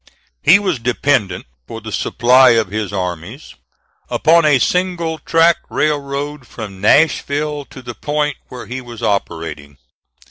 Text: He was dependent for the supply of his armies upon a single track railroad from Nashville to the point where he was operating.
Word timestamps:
He 0.41 0.57
was 0.57 0.79
dependent 0.79 1.45
for 1.67 1.79
the 1.79 1.91
supply 1.91 2.53
of 2.57 2.69
his 2.71 2.91
armies 2.91 3.53
upon 4.09 4.45
a 4.45 4.57
single 4.57 5.19
track 5.19 5.57
railroad 5.69 6.47
from 6.47 6.81
Nashville 6.81 7.65
to 7.65 7.83
the 7.83 7.93
point 7.93 8.37
where 8.47 8.65
he 8.65 8.81
was 8.81 9.03
operating. 9.03 9.77